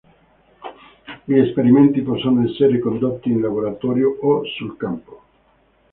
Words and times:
Gli 1.25 1.37
esperimenti 1.37 2.01
possono 2.01 2.43
essere 2.43 2.79
condotti 2.79 3.29
in 3.29 3.39
laboratorio 3.39 4.17
o 4.21 4.43
sul 4.45 4.75
campo. 4.75 5.21